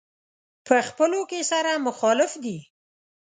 په 0.67 0.75
خپلو 0.87 1.19
کې 1.29 1.39
سره 1.51 1.71
مخالف 1.87 2.31
دي. 2.43 2.57